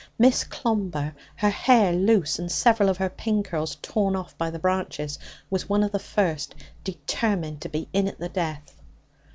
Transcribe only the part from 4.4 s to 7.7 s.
the branches, was one of the first, determined to